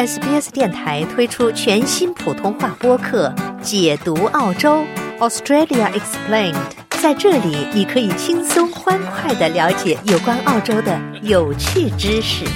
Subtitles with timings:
[0.00, 3.28] SBS 电台推出全新普通话播客
[3.60, 4.82] 《解读澳洲
[5.18, 6.54] Australia Explained》。
[7.02, 12.46] 在这里，你可以轻松欢快的了解有关澳洲的有趣知识。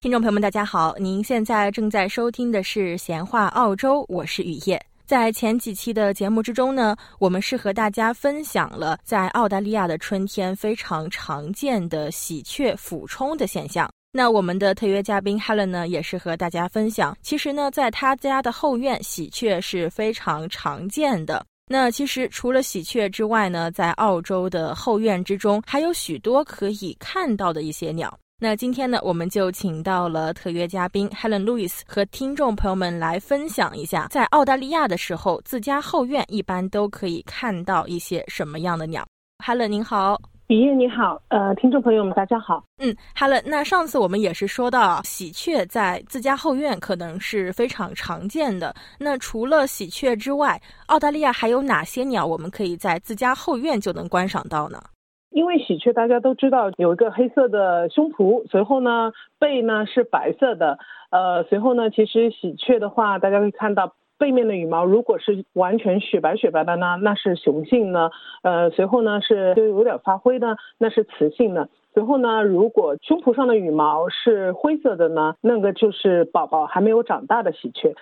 [0.00, 4.80] 听众朋友们，大家好，您现在正在收听的是《闲话澳洲》，我是雨夜。
[5.04, 13.90] 在前几期的节目之中呢，我们是和大家分享了在澳大利亚的春天非常常见的喜鹊俯冲的现象。
[14.10, 21.44] 那我们的特约嘉宾 Helen 呢，也是和大家分享，其实呢，在他家的后院，喜鹊是非常常见的。
[21.70, 28.18] 那其实除了喜鹊之外呢，在澳洲的后院之中，还有许多可以看到的一些鸟。
[28.40, 39.06] 那今天呢，我们就请到了特约嘉宾 Helen Lewis 和听众朋友们来分享一下，在澳大利亚的时候，自家后院一般都可以看到一些什么样的鸟。
[39.44, 40.18] Helen 您好。
[40.48, 42.64] 雨夜你好，呃，听众朋友们大家好。
[42.78, 43.38] 嗯，Hello。
[43.44, 48.74] 那上次我们也是说到喜鹊在自家后院可能是非常常见的。
[48.98, 54.80] 那除了喜鹊之外，澳大利亚还有哪些鸟我们可以在自家后院就能观赏到呢？
[55.28, 60.78] 因为喜鹊大家都知道有一个黑色的胸脯，随后呢背呢是白色的，
[61.10, 63.92] 呃，随后呢其实喜鹊的话，大家会看到。
[64.18, 68.10] 背面的羽毛如果是完全雪白雪白的呢，那是雄性呢。
[68.42, 71.68] 呃，随后呢是就有点发灰的，那是雌性的。
[71.94, 77.94] 随后呢，如果胸脯上的羽毛是灰色的呢，那个就是宝宝还没有长大的喜鹊。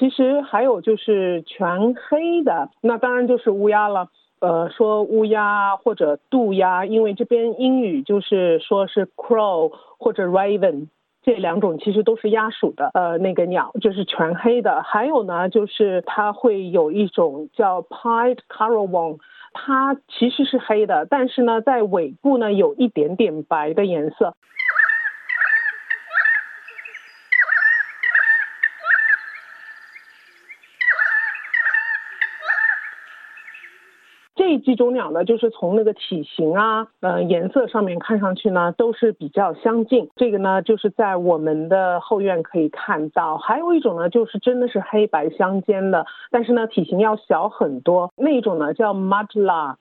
[0.00, 4.08] 其实还有就是全黑的，那当然就是乌鸦了。
[4.40, 10.86] 呃，说乌鸦或者渡鸦，因为这边英语就是说是 crow 或者 raven
[11.22, 12.90] 这两种，其实都是鸭属的。
[12.94, 14.82] 呃，那个鸟就是全黑的。
[14.82, 19.18] 还有呢，就是它会有一种叫 pied currawong，
[19.52, 24.34] 它其实是黑的，但是呢，在尾部呢有一点点白的颜色。
[34.50, 40.10] 这几种鸟呢，就是从那个体型啊，呃，颜色上面看上去呢，都是比较相近。
[40.16, 43.38] 这个呢，就是在我们的后院可以看到。
[43.38, 48.12] 还有一种呢，就是真的是黑白相间的，但是呢，体型要小很多。
[48.16, 49.76] 那一种呢，叫 mudlark，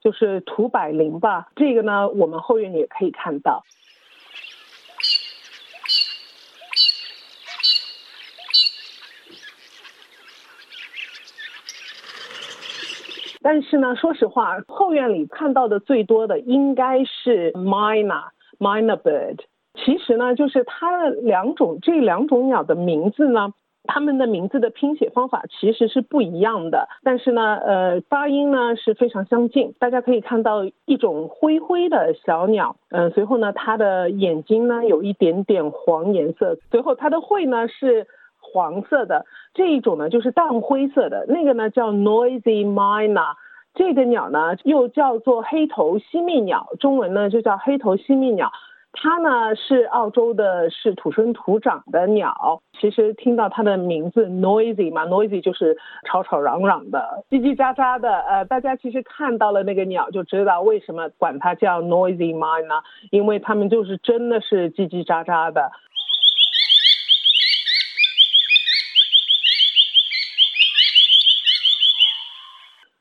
[0.00, 1.48] 就是土百灵吧。
[1.56, 3.64] 这个呢，我们后院也可以看到。
[13.42, 18.24] 但是呢，说实话，后院里看到的最多的应该是 myna
[18.58, 19.38] myna bird。
[19.74, 23.52] 其实呢，就是它两种这两种鸟的名字呢，
[23.84, 26.88] 它们的名字的拼写方法其实是不一样的。
[27.02, 29.74] 但是呢，呃，发音呢是非常相近。
[29.78, 38.06] 大家可以看到一种灰灰的小鸟，嗯，随后呢，它的眼睛呢有一点点黄颜色，随后它的喙呢是。
[38.52, 39.24] 黄色的
[39.54, 43.34] 这一种呢，就是淡灰色的那个呢，叫 noisy miner，。
[43.74, 48.52] 这个鸟呢，又叫做黑头吸蜜鸟，中文呢就叫黑头吸蜜鸟。
[48.94, 52.60] 它呢是澳洲的，是土生土长的鸟。
[52.78, 58.20] 其实听到它的名字 noisy 嘛，noisy 就是吵吵嚷嚷的，叽叽喳喳的。
[58.20, 65.72] 呃，大家其实看到了那个鸟，就知道为什么管它叫 noisy miner，因为它们就是真的是叽叽喳喳的。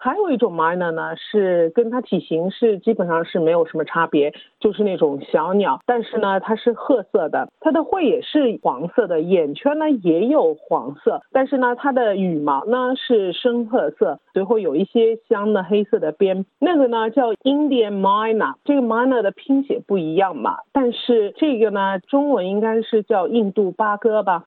[0.03, 24.45] 还有一种 miner 呢，是跟它体型是基本上是没有什么差别，就是那种小鸟，但是呢，它是褐色的，它的喙也是黄色的，眼圈呢也有黄色，但是呢，它的羽毛呢是深褐色，随后有一些香的黑色的边，那个呢叫 Indian miner，这个 miner 的拼写不一样嘛，但是这个呢，中文应该是叫印度八哥吧。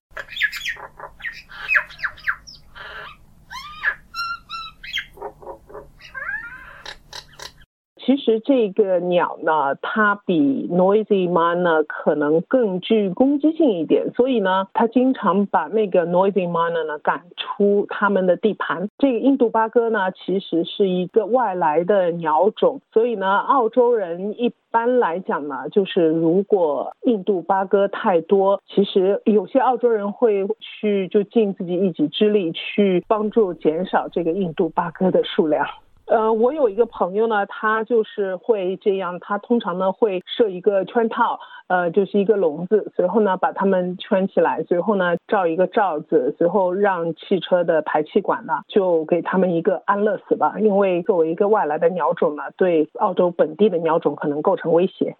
[8.04, 18.88] 其实这个鸟呢，它比 noisy man 呢可能更具攻击性一点，所以呢，它经常把那个 noisy man 呢赶出他们的地盘。
[18.98, 35.66] 这个印度八哥呢，其实是一个外来的鸟种，所以呢，澳洲人一般来讲呢，就是如果印度八哥太多，其实有些澳洲人会去就尽自己一己之力去帮助减少这个印度八哥的数量。
[36.06, 55.16] 呃，我有一个朋友呢，他就是会这样，他通常呢会设一个圈套，呃，就是一个笼子，随后呢把它们圈起来，随后呢罩一个罩子，随后让汽车的排气管呢就给他们一个安乐死吧，因为作为一个外来的鸟种呢，对澳洲本地的鸟种可能构成威胁。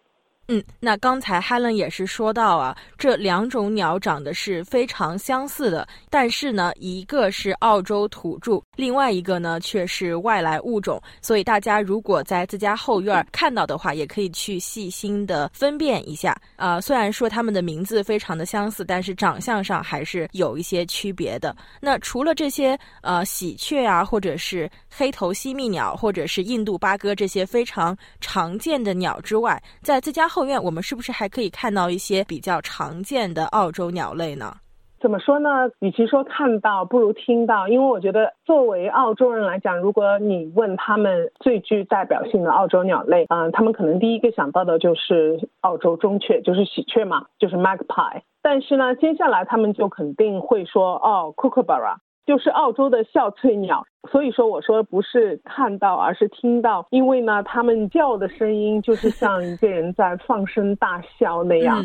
[0.49, 11.01] 嗯，那刚才 Helen 也是说到啊，这两种鸟长得是非常相似的，但是呢，一个是澳洲土著，另外一个呢却是外来物种。
[11.23, 16.39] 所以大家如果在自家后院看到的话，也可以去细心的分辨一下。
[16.57, 21.57] 啊，虽然说它们的名字非常的相似，但是长相上还是有一些区别的。
[21.81, 30.29] 那除了这些呃喜鹊啊，或者是黑头犀蜜鸟，或者是印度八哥这些非常常见的鸟之外，在自家。
[30.35, 34.53] 后院，我们是不是还可以看到一些比较常见的澳洲鸟类呢？
[35.01, 35.71] 怎么说呢？
[35.79, 37.69] 与其说看到，不如听到。
[37.69, 48.23] 因为我觉得，作为澳洲人来讲，如果你问他们最具代表性的澳洲鸟类，嗯，他们可能第一个想到的就是澳洲中雀，就是喜鹊嘛，就是 magpie。
[48.43, 51.97] 但是呢，接下来他们就肯定会说，哦，kookaburra。
[52.27, 61.85] 就是澳洲的笑翠鸟，所以说我说不是看到，而是听到，因为呢，它们叫的声音就是像一个人在放声大笑那样。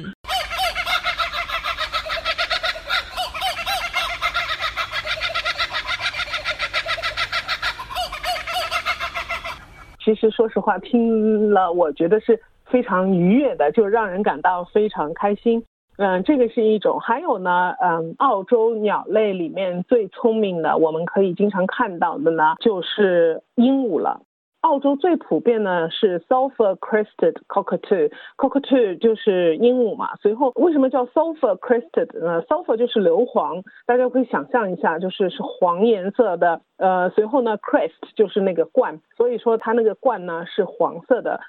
[10.01, 15.63] 其实说实话，听了我觉得是非常愉悦的，就让人感到非常开心。
[16.01, 24.21] 嗯，这个是一种，还有呢，嗯，澳洲鸟类里面最聪明的，我们可以经常看到的呢，就是鹦鹉了。
[24.61, 30.15] 澳洲最普遍呢是 sulfur crested cockatoo，cockatoo 就是鹦鹉嘛。
[30.21, 36.61] 随后为什么叫 sulfur crested 呢？sulfur 就是硫磺，大家可以想象一下，就是是黄颜色的。
[36.77, 41.41] 呃，随后呢，crest 就是那个冠，所以说它那个冠呢是黄色的。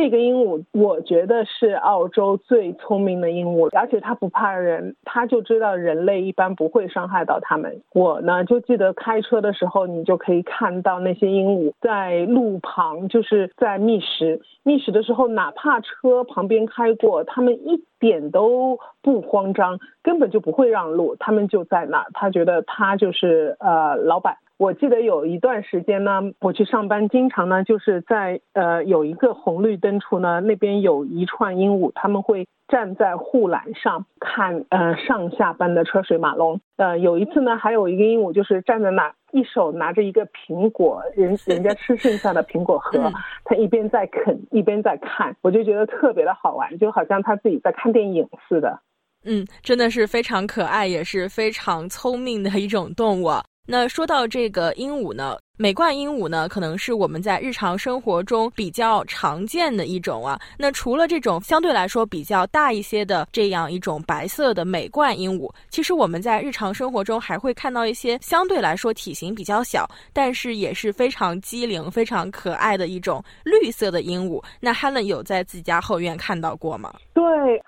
[0.00, 7.82] 这个鹦鹉，我觉得是澳洲最聪明的鹦鹉，而且它不怕人，它就知道人类一般不会伤害到它们。
[7.92, 14.40] 我呢，就记得开车的时候，你就可以看到那些鹦鹉在路旁，就是在觅食。
[14.62, 22.06] 觅食的时候，哪怕车旁边开过，它们一点都不慌张，根本就不会让路，它们就在那。
[22.14, 24.38] 它觉得它就是呃老板。
[24.60, 36.60] 我记得有一段时间呢，我去上班，经常呢就是在呃有一个红绿灯处呢，那边有一串鹦鹉，他们会站在护栏上看呃上下班的车水马龙。
[36.76, 43.10] 呃，有一次呢，还有一个鹦鹉就是站在那，一手拿着一个苹果，人人家吃剩下的苹果 核，
[43.46, 48.78] 它一边在啃一边在看，我就觉得特别的好玩，就好像它自己在看电影似的。
[49.24, 53.30] 嗯，真的是非常可爱，也是非常聪明的一种动物。
[53.70, 60.36] 那说到这个鹦鹉呢，美冠鹦鹉呢，可能是我们在日常生活中比较常见的一种啊。
[60.58, 74.42] 那除了这种相对来说比较大一些的这样一种白色的美冠鹦鹉，其实我们在日常生活中还会看到一些相对来说体型比较小，但是也是非常机灵、非常可爱的一种绿色的鹦鹉。
[74.58, 76.92] 那 Helen 有在自己家后院看到过吗？
[77.14, 77.22] 对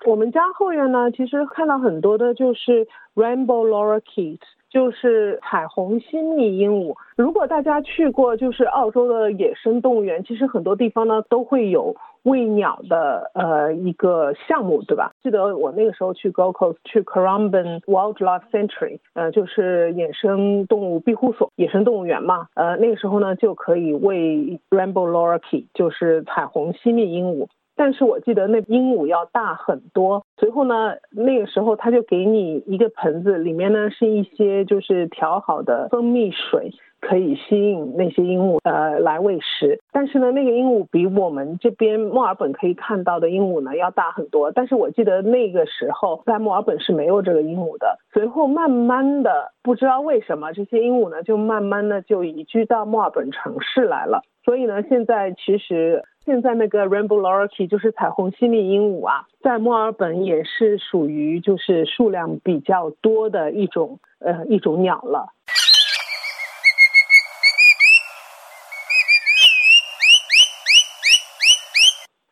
[0.05, 2.85] 我们家后院呢，其实看到很多的就是
[3.15, 4.39] Rainbow Lorikeet。
[4.73, 6.95] 就是彩虹犀蜜鹦鹉。
[7.15, 15.11] 如果大家去过就是澳洲的野生动物园，其实很多地方呢都会有喂鸟的呃一个项目，对吧？
[15.21, 18.49] 记得我那个时候去 g o c o s 去 c a r a m b a n Wildlife
[18.51, 22.47] Sanctuary，呃，就是野生动物庇护所、野生动物园嘛。
[22.55, 27.47] 呃，那个时候呢就可以喂 Rainbow Lorikee，就是彩虹犀蜜鹦鹉。
[27.75, 30.23] 但是我记得那鹦鹉要大很多。
[30.37, 39.79] 随后呢，那个时候他就给你一个盆子，里面呢是一些就是调好的蜂蜜水，可以吸引那些鹦鹉呃来喂食。
[39.91, 44.51] 但是呢，那个鹦鹉比我们这边墨尔本可以看到的鹦鹉呢要大很多。
[44.51, 47.97] 但是我记得那个时候在墨尔本是没有这个鹦鹉的。
[48.11, 54.21] 随后慢慢的，不知道为什么这些鹦鹉呢就慢慢的就移居到墨尔本城市来了。
[54.45, 56.03] 所以呢，现在其实。
[56.25, 65.33] 现在那个 Rainbow lorike 就是彩虹犀利鹦鹉啊，在墨尔本也是属于就是数量比较多的一种呃一种鸟了。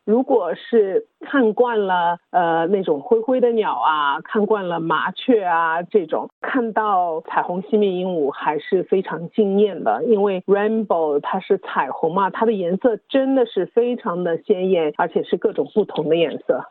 [0.06, 16.66] 如果是看惯了呃那种灰灰的鸟啊，看惯了麻雀啊这种，看到彩虹吸蜜鹦鹉还是非常惊艳的，因为 rainbow 它是彩虹嘛，它的颜色真的是非常的鲜艳，而且是各种不同的颜色。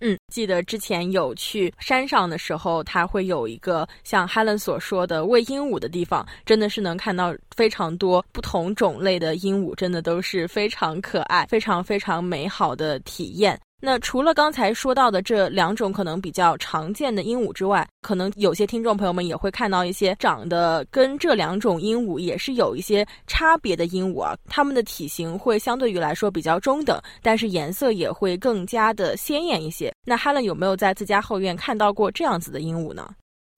[0.00, 13.58] 嗯，记得之前有去山上的时候，它会有一个像 Helen 所说的喂鹦鹉的地方，真的是能看到非常多不同种类的鹦鹉，真的都是非常可爱、非常非常美好的体验。
[13.86, 29.92] 那除了刚才说到的这两种可能比较常见的鹦鹉之外，可能有些听众朋友们也会看到一些长得跟这两种鹦鹉也是有一些差别的鹦鹉啊，它们的体型会相对于来说比较中等，但是颜色也会更加的鲜艳一些。
[30.04, 33.10] 那 Helen 有没有在自家后院看到过这样子的鹦鹉呢？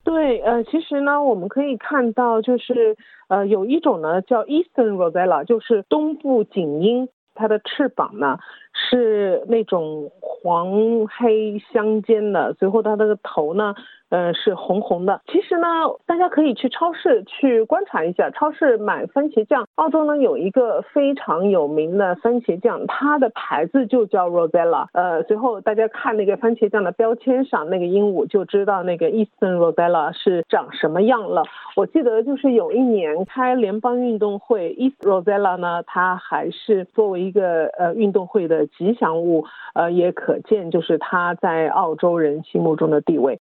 [0.04, 2.94] 对，呃，其实呢，我们可以看到，就是
[3.28, 7.08] 呃，有一种呢叫 Eastern Rosella，就是东部锦鹰。
[7.40, 8.36] 它的翅膀呢
[8.78, 13.74] 是那种黄黑相间的，随后它那个头呢。
[14.10, 15.20] 呃，是红红的。
[15.26, 15.66] 其实呢，
[16.06, 19.66] 大家可以去超市去观察一下，超市买番茄酱。
[19.74, 24.86] 澳洲呢有一个非常有名的番茄酱，它的牌子就叫 Rosella。
[24.92, 31.42] 呃，随后大家看那个番茄酱的标签上那个鹦鹉，就知道那个 Eastern Rosella 是长什么样了。
[31.76, 43.38] 我记得就是有一年开联邦运动会，East Rosella 呢，它还是作为一个呃运动会的吉祥物，呃，也可见就是它在澳洲人心目中的地位。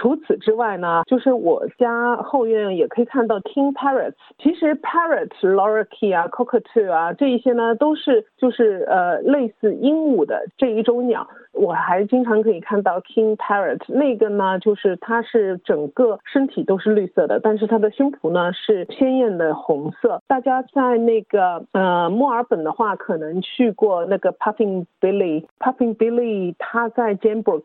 [0.00, 4.14] 除此之外呢，就是我家后院也可以看到 king parrots。
[4.38, 11.28] 其实 parrots、lorikee 啊、cockatoo 啊这一些呢，都是就是呃类似鹦鹉的这一种鸟。
[11.52, 20.22] 我还经常可以看到 king parrot，那个呢，就是它是整个身体都是绿色的，但是它的胸脯呢是鲜艳的红色。
[20.26, 25.44] 大家在那个呃墨尔本的话，可能去过那个 Puffin Billy。
[25.58, 27.64] Puffin billy，它在 Jambrook。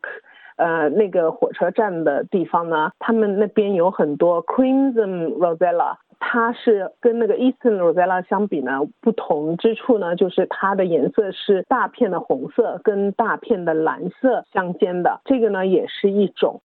[0.56, 16.62] 呃，那个火车站的地方呢，他们那边有很多 Crimson Rosella，它是跟那个 Eastern Rosella 相比呢，不同之处呢，就是它的颜色是大片的红色跟大片的蓝色相间的，这个呢也是一种。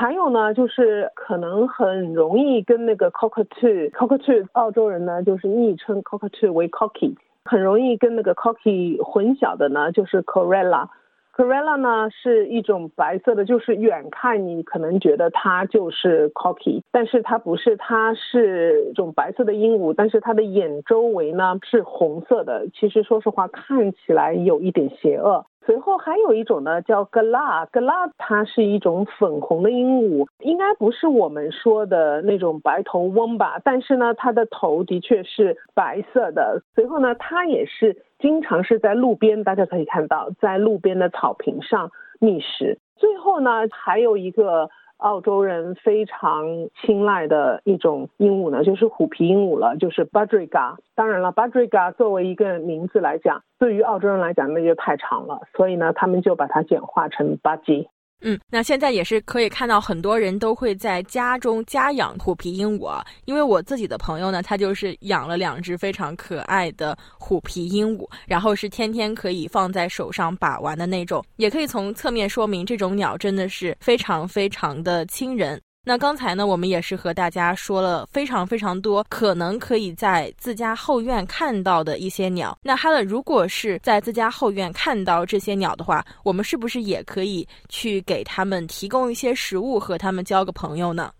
[0.00, 25.44] 还有呢，就是可能很容易跟那个 cockatoo，cockatoo 澳洲人呢就是昵称 cockatoo 为 cocky，很容易跟那个 cocky 混淆的呢就是 corella，corella 呢是一种白色的，就是远看你可能觉得它就是 cocky，但是它不是，它是一种白色的鹦鹉，但是它的眼周围呢是红色的，其实说实话看起来有一点邪恶。
[25.68, 33.60] 随后还有一种呢，叫格拉，格拉它是一种粉红的鹦鹉，应该不是我们说的那种白头翁吧？
[33.62, 36.62] 但是呢，它的头的确是白色的。
[36.74, 42.78] 随后呢，它也是经常是在路边，大家可以看到，在路边的草坪上觅食。
[42.96, 44.70] 最后呢，还有一个。
[44.98, 50.76] 澳洲人非常青睐的一种鹦鹉呢，就是虎皮鹦鹉了，就是 b u d r i g a。
[50.94, 57.88] 当然了 b u d r i g a 作为一个名字来讲，对于澳洲人来讲那就太长了，所以呢，他们就把它简化成 b u d g e。
[58.20, 63.04] 嗯，那现在也是可以看到很多人都会在家中家养虎皮鹦鹉啊。
[63.26, 75.60] 因为我自己的朋友呢，他就是养了两只非常可爱的虎皮鹦鹉，然后是天天可以放在手上把玩的那种，也可以从侧面说明这种鸟真的是非常非常的亲人。
[75.88, 82.58] 那刚才呢，我们也是和大家说了非常非常多可能可以在自家后院看到的一些鸟。
[82.62, 91.10] 那哈勒，如果是在自家后院看到这些鸟的话，我们是不是也可以去给它们提供一些食物，和它们交个朋友呢？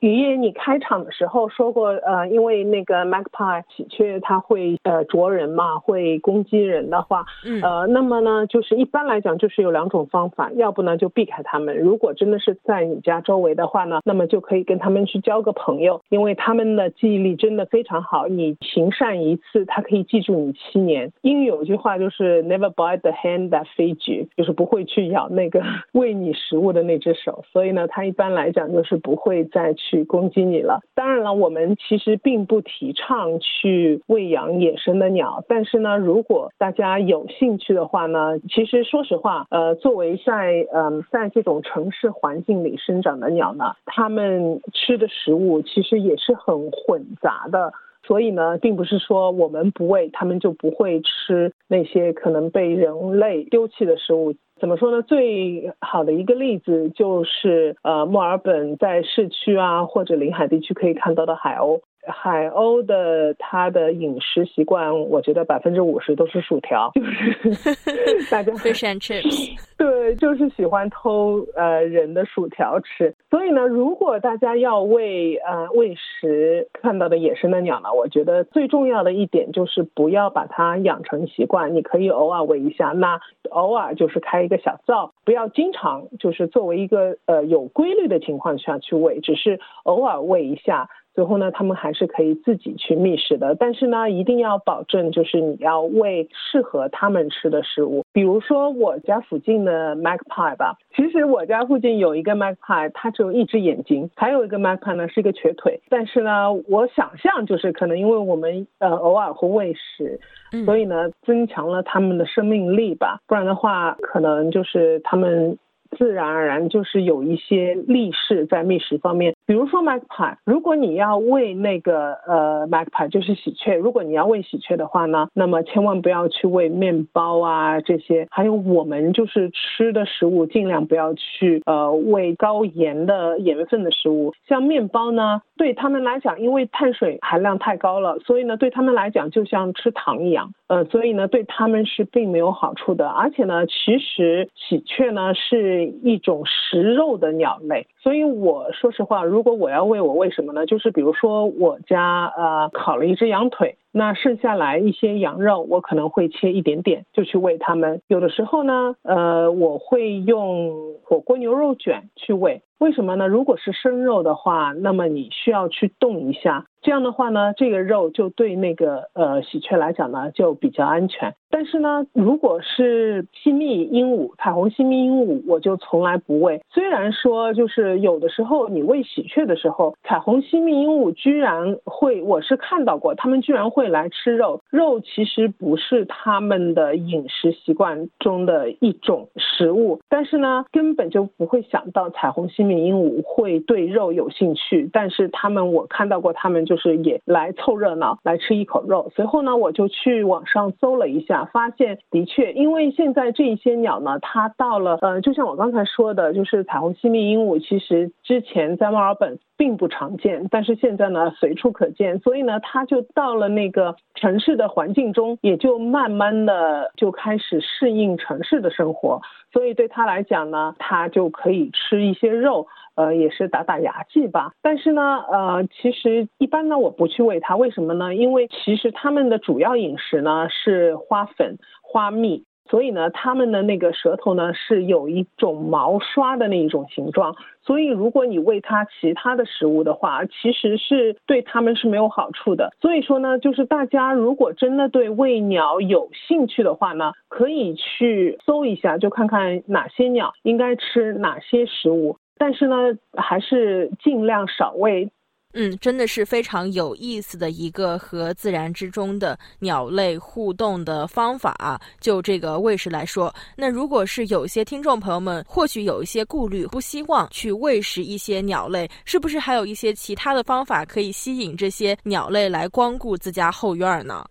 [0.00, 21.10] 雨夜，你开场的时候说过，呃，因为那个 magpie 喜鹊它会呃啄人嘛，会攻击人的话，嗯，呃，那么呢，就是一般来讲就是有两种方法，要不呢就避开它们，如果真的是在你家周围的话呢，那么就可以跟他们去交个朋友，因为他们的记忆力真的非常好，你行善一次，它可以记住你七年。
[21.22, 25.62] 英语有句话就是 never bite the hand that feeds you，就是不会去咬那个
[25.92, 29.85] 喂你食物的那只手，所以呢，它一般来讲就是不会再去。
[29.86, 30.80] 去攻击你了。
[30.94, 35.44] 当然了，我们其实并不提倡去喂养野生的鸟。
[35.48, 47.72] 但是呢，如果大家有兴趣的话呢，其实说实话，呃，作为在嗯在这种城市环境里生长的鸟呢，它们吃的食物其实也是很混杂的。
[48.06, 54.34] 所以呢，并不是说我们不喂，它们就不会吃那些可能被人类丢弃的食物。
[54.58, 55.02] 怎么说呢？
[55.02, 61.80] 最好的一个例子就是，呃，墨尔本在市区啊或者临海地区可以看到的海鸥。
[62.08, 67.74] 海鸥的它的饮食习惯，我觉得百分之五十都是薯条，就是
[68.30, 73.12] 大家 fish and chips，对，就是喜欢偷呃人的薯条吃。
[73.28, 90.88] 所以呢，如果大家要喂呃喂食看到的野生的鸟呢，我觉得最重要的一点就是不要把它养成习惯，你可以偶尔喂一下，那偶尔就是开一个小灶，不要经常就是作为一个呃有规律的情况下去喂，只是偶尔喂一下。
[91.16, 98.04] 最后呢，他们还是可以自己去觅食的，但是呢，一定要保证就是你要喂适合他们吃的食物。
[98.12, 105.80] 比如说我家附近的 magpie 吧，其实我家附近有一个 magpie，它只有一只眼睛，还有一个 magpie 呢是一个瘸腿。
[105.88, 110.20] 但是呢，我想象就是可能因为我们呃偶尔会喂食，
[110.66, 115.56] 所以呢增强了它们的生命力吧，不然的话可能就是它们。
[115.96, 145.75] 自然而然就是有一些力士在觅食方面，比如说 magpie，如果你要喂那个呃 magpie 就是喜鹊，如果你要喂喜鹊的话呢，那么千万不要去喂面包啊这些，还有我们就是吃的食物尽量不要去呃喂高盐的盐分的食物，像面包呢，对他们来讲，因为碳水含量太高了，所以呢对他们来讲就像吃糖一样，呃，所以呢对他们是并没有好处的，而且呢其实喜鹊呢是。
[145.84, 150.66] 一种食肉的鸟类，所以我说实话，如果我要喂我喂什么呢？
[150.66, 158.02] 就是比如说我家呃烤了一只羊腿，那剩下来一些羊肉，我可能会切一点点就去喂它们。
[158.08, 162.60] 有的时候呢，呃，我会用火锅牛肉卷去喂。
[162.78, 163.26] 为什么呢？
[163.26, 166.66] 如果是生肉的话，那么你需要去冻一下。
[166.82, 171.34] 这样的话呢，这个肉就对那个呃喜鹊来讲呢就比较安全。
[171.48, 176.60] 但是呢，如果是西密鹦鹉、彩虹西密鹦鹉，我就从来不喂。
[176.68, 184.60] 虽然说就是有的时候你喂喜鹊的时候，彩虹西密鹦鹉居然会，我是看到过，它们居然会来吃肉。
[184.70, 194.88] 肉其实不是他们的饮食习惯中的一种食物，但是呢，根本就不会想到彩虹西密鹦鹉会对肉有兴趣。
[194.92, 196.76] 但是他们，我看到过他们就。
[196.76, 199.10] 是也来凑热闹，来吃一口肉。
[199.16, 212.18] 随后呢，我就去网上搜了一下，发现的确，因为现在这一些鸟呢，它到了，呃，就像我刚才说的，就是彩虹西密鹦鹉，其实之前在墨尔本并不常见，但是现在呢，随处可见。
[212.18, 219.20] 所以呢，它就到了那个城市的环境中，也就慢慢的就开始适应城市的生活。
[219.52, 222.66] 所以对他来讲呢，他就可以吃一些肉。
[222.96, 224.52] 呃，也是打打牙祭吧。
[224.62, 228.14] 但是呢，呃，其实一般呢，我不去喂它，为什么呢？
[228.14, 237.34] 因为其实他们的主要饮食呢是花粉、花蜜，所以呢，它们的那个舌头呢是有一种毛刷的那一种形状。
[237.62, 242.72] 所以如果你喂它其他的食物的话，其实是对它们是没有好处的。
[242.80, 252.18] 所以说呢，就是大家如果真的对喂鸟有兴趣的话呢，可以去搜一下，就看看哪些鸟应该吃哪些食物。
[252.38, 252.76] 但是呢，
[253.16, 255.10] 还是尽量少喂。
[255.58, 261.80] 嗯，真的是非常有意思的一个和自然之中的鸟类互动的方法啊。
[261.98, 274.22] 就这个喂食来说，那如果是有些听众朋友们或许有一些顾虑，不希望去喂食一些鸟类，是不是还有一些其他的方法可以吸引这些鸟类来光顾自家后院呢？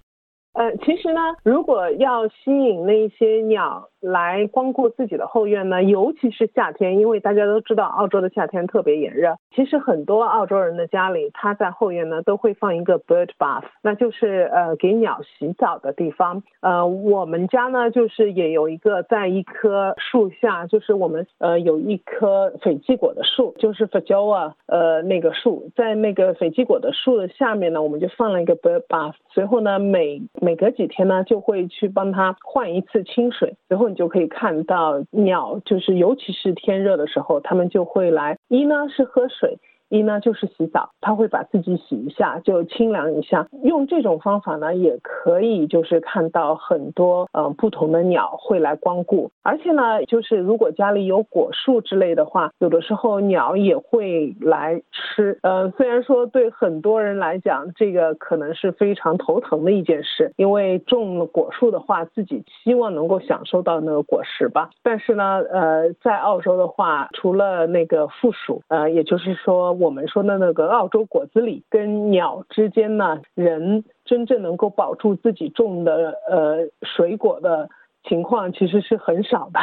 [0.54, 3.90] 呃，其实呢，如果要吸引那些鸟。
[4.06, 9.36] 来光顾自己的后院呢，尤其是夏天，因为大家都知道澳洲的夏天特别炎热。
[9.56, 16.44] 其实很多澳洲人的家里，他在后院呢都会放一个 bird bath，那就是呃给鸟洗澡的地方。
[16.62, 29.16] 呃，我们家呢就是也有一个在一棵树下，就是我们呃有一棵斐济果的树，就是 f a j o a 呃那个树，在那个斐济果的树的下面呢，我们就放了一个 bird bath。
[29.34, 33.95] 随后呢，每每隔几天呢就会去帮它换一次清水，随后。
[33.96, 38.38] 就可以看到鸟，就是尤其是天热的时候，它们就会来。
[38.50, 39.58] 一呢是喝水。
[39.90, 43.48] 一呢就是洗澡，他会把自己洗一下，就清凉一下。
[43.64, 49.32] 用这种方法呢，也可以就是看到很多嗯不同的鸟会来光顾。
[49.44, 55.38] 而且呢，就是如果家里有果树之类的话，有的时候鸟也会来吃。
[55.44, 64.72] 呃，虽然说对很多人来讲，这个可能是非常头疼的一件事，因为种了果树的话，自己希望能够享受到那个果实吧。
[64.82, 69.75] 但是呢，呃，在澳洲的话，除了那个附属，呃，也就是说。
[69.80, 77.70] 我们说的那个澳洲果子狸跟鸟之间呢，人真正能够保住自己种的呃水果的
[78.08, 79.60] 情况，其实是很少的。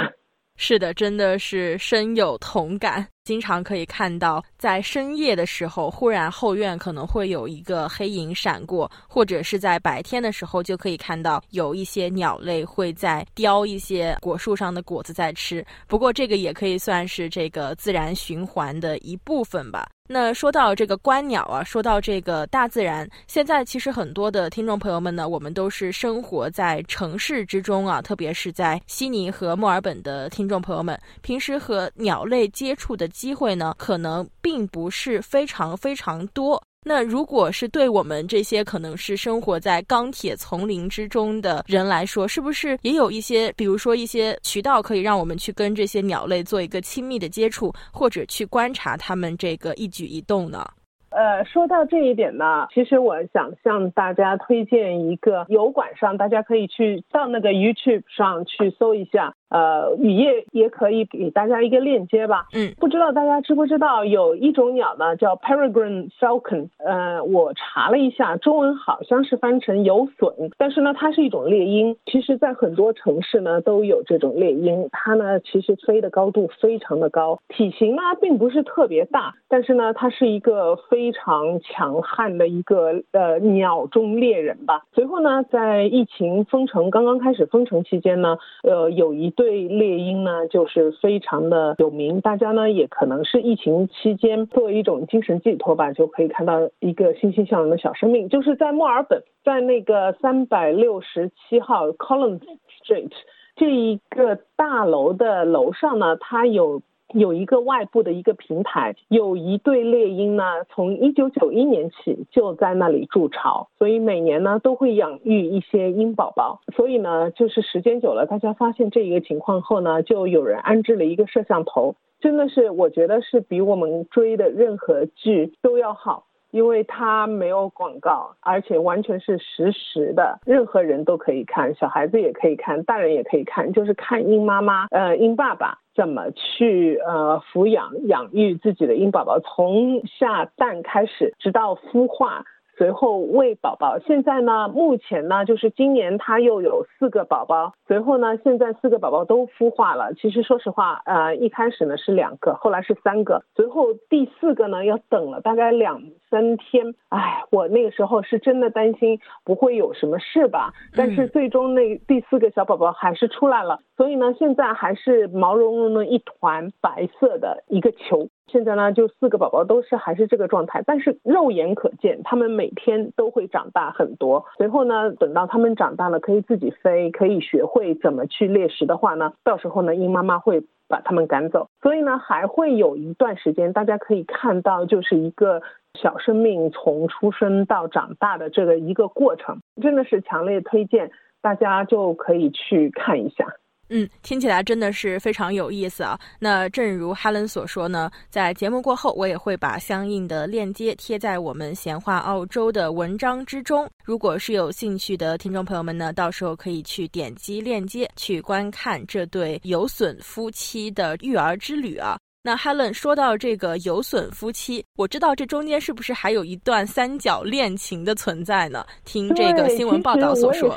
[0.57, 3.09] 是的，真的是深有同感。
[3.25, 15.65] 经常可以看到，在深夜的时候，忽然后院可能会有一个黑影闪过，或者是在白天的时候，就可以看到有一些鸟类会在叼一些果树上的果子在吃。
[15.89, 19.89] 不过，这个也可以算是这个自然循环的一部分吧。
[20.13, 36.63] 那说到这个观鸟啊，说到这个大自然，现在其实很多的听众朋友们呢，我们都是生活在城市之中啊，特别是在悉尼和墨尔本的听众朋友们，平时和鸟类接触的机会呢，可能并不是非常非常多。
[36.85, 50.67] 那如果是对我们这些可能是生活在钢铁丛林之中的人来说，是不是也有一些，比如说一些渠道可以让我们去跟这些鸟类做一个亲密的接触，或者去观察它们这个一举一动呢？
[51.11, 59.35] 呃，说到这一点呢，其实我想向大家推荐一个油管上，大家可以去到那个 YouTube 上去搜一下。
[59.53, 62.47] 呃，雨夜也可以给大家一个链接吧。
[62.55, 66.71] 嗯，不知道大家知不知道有一种鸟呢，叫 Peregrine Falcon。
[66.79, 71.95] 呃，我查了一下，中文好像是翻成游隼，但是呢，它是一种猎鹰。
[72.07, 74.89] 其实，在很多城市呢都有这种猎鹰。
[74.91, 84.83] 它呢，其实飞的高度非常的高，体型呢并不是特别大，但是呢，它是一个非常强悍的一个呃鸟中猎人吧。
[84.95, 89.42] 随后呢，在疫情封城刚刚开始封城期间呢，呃，有一对。
[89.43, 92.21] 对猎鹰呢，就是非常的有名。
[92.21, 98.29] 大家呢，也可能是疫情期间作为一种精神寄托吧，就可以看到一个欣欣向荣的小生命。
[98.29, 102.39] 就是在墨尔本，在那个三百六十七号 Collins
[102.85, 103.11] Street
[103.57, 106.81] 这一个大楼的楼上呢，它有。
[107.15, 116.61] 有一个外部的一个平台，有一对猎鹰呢，从一九九一年起就在那里筑巢，所以每年呢都会养育一些鹰宝宝。
[116.75, 126.27] 所以呢，就是时间久了，大家发现这一个情况后呢，就有人安置了一个摄像头，真的是我觉得是比我们追的任何剧都要好。
[126.53, 142.45] 因为它没有广告，而且完全是实时的，任何人都可以看，小孩子也可以看，大人也可以看，就是看鹰妈妈，呃，鹰爸爸怎么去呃抚养养育自己的鹰宝宝，从下蛋开始，直到孵化。
[142.77, 147.75] 随后喂宝宝，现在呢，目前呢，就是今年他又有四个宝宝。
[147.87, 150.13] 随后呢，现在四个宝宝都孵化了。
[150.15, 156.95] 其实说实话，呃，一开始呢是两个，后来是三个，随后第四个呢要等了大概两三天。
[157.11, 160.73] 哎，我那个时候是真的担心不会有什么事吧。
[160.97, 168.27] 但是最终那第四个小宝宝还是出来了，所以呢，现在还是毛茸茸的一团白色的一个球。
[168.49, 174.45] 现在呢，就四个宝宝都是还是这个状态，但是肉眼可见，他们每天都会长大很多。
[174.57, 181.69] 随后呢，等到他们长大了，可以自己飞，可以学会怎么去猎食的话呢，到时候呢，鹰妈妈会把他们赶走。
[181.81, 185.63] 所以呢，还会有一段时间，大家可以看到，就是一个
[185.95, 193.47] 小生命从出生到长大的这个一个过程，真的是强烈推荐大家就可以去看一下。
[193.95, 196.19] 嗯，听起来真的是非常有意思啊。
[196.39, 203.87] 那正如哈伦所说呢，在节目过后，我也会把相应的链接贴在我们闲话澳洲的文章之中。
[204.03, 212.17] 如果是有兴趣的听众朋友们呢，到时候可以去点击链接去观看这对有损夫妻的育儿之旅啊。
[212.45, 218.85] 那 Helen 说到这个有损夫妻，我知道这中间是不是还有一段三角恋情的存在呢？
[219.05, 220.77] 听这个新闻报道所说，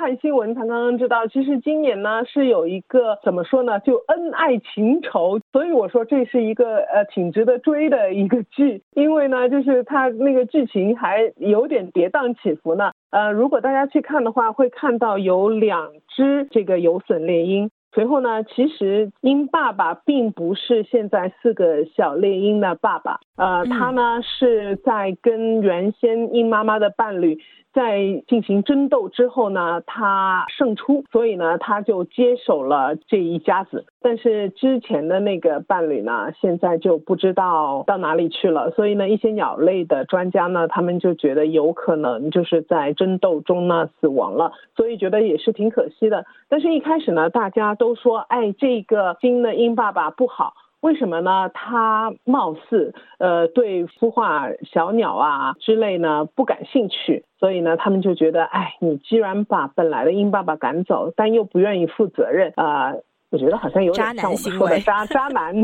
[0.00, 12.92] 看新闻才刚刚知道，其实今年呢是有一个怎么说呢，就恩爱情仇，所以我说这是一个呃挺值得追的一个剧，因为呢就是它那个剧情还有点跌宕起伏呢。
[13.10, 17.70] 呃，如果大家去看的话，会看到有两只这个有损猎鹰。
[17.92, 27.38] 随后呢，其实鹰爸爸并不是现在四个小猎鹰的爸爸，呃，他呢是在跟原先鹰妈妈的伴侣。
[27.72, 33.84] 在进行争斗之后呢，他胜出，所以呢，他就接手了这一家子。
[34.02, 38.70] 但是之前的那个伴侣呢，现在就不知道到哪里去了。
[38.70, 46.24] 所以呢，一些鸟类的专家呢，他们就觉得有可能就是在争斗中呢死亡了，所以觉得也是挺可惜的。
[46.48, 50.54] 但是，一开始呢，大家都说，哎，这个新的鹰爸爸不好。
[50.80, 51.50] 为什么呢？
[51.52, 62.94] 他貌似呃对孵化小鸟啊之类呢不感兴趣，所以呢他们就觉得，哎，你既然把本来的鹰爸爸赶走，但又不愿意负责任啊，
[63.30, 65.54] 我觉得好像有点像我们说的渣 渣男。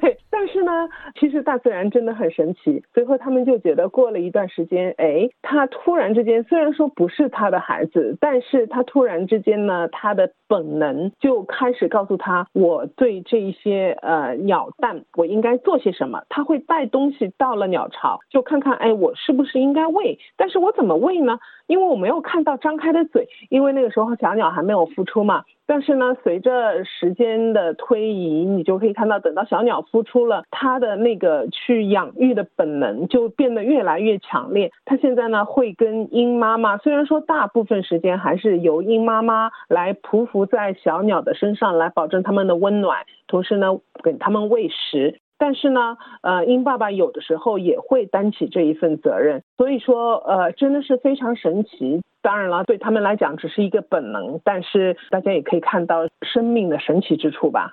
[0.00, 2.82] 对，但是呢，其实大自然真的很神奇。
[2.92, 16.22] 最后他们就觉得过了一段时间，哎，他突然之间虽然说不是他的孩子，但是他突然之间呢，他的本能就开始告诉他，我对这一些呃鸟蛋，我应该做些什么。
[16.28, 20.18] 他会带东西到了鸟巢，就看看，哎，我是不是应该喂？
[20.36, 21.38] 但是我怎么喂呢？
[21.68, 25.44] 因为我没有看到张开的嘴，因为那个时候小鸟还没有孵出嘛。
[25.66, 34.70] 但是呢，随着时间的推移，你就可以看到，等到小鸟孵出了，它的那个去养育的本能就变得越来越强烈。
[34.84, 45.20] 它现在呢，会跟鹰妈妈，虽然说大部分时间还是由鹰妈妈来匍匐在小鸟的身上，来保证它们的温暖，同时呢，给它们喂食。
[45.38, 52.00] 但是呢，呃，鹰爸爸有的时候也会担起这一份责任，所以说，呃，真的是非常神奇。
[52.22, 57.72] 当然了，对他们来讲只是一个本能，但是大家也可以看到生命的神奇之处吧。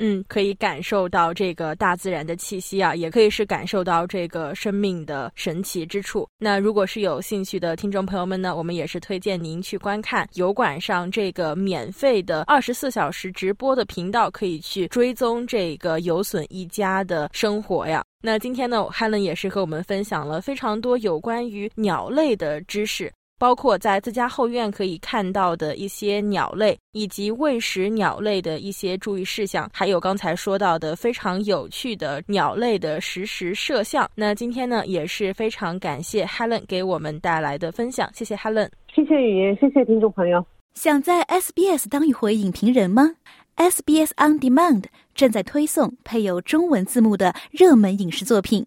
[0.00, 6.24] 嗯，可以感受到这个大自然的气息啊，也可以是感受到这个生命的神奇之处。
[6.38, 18.04] 那如果是有兴趣的听众朋友们呢，我们也是推荐您去观看油管上这个免费的二十四小时直播的频道，可以去追踪这个游隼一家的生活呀。
[18.22, 23.12] 那今天呢，Helen 也是和我们分享了非常多有关于鸟类的知识。
[23.38, 34.10] 包括在自家后院可以看到的一些鸟类，以及喂食鸟类的一些注意事项，还有刚才说到的非常有趣的鸟类的实时摄像。
[34.14, 40.44] 那今天呢，也是非常感谢 Helen 给我们带来的分享，谢谢 Helen，谢谢语言，谢谢听众朋友。
[40.74, 43.14] 想在 SBS 当一回影评人吗
[43.56, 48.66] ？SBS On Demand 正在推送配有中文字幕的热门影视作品。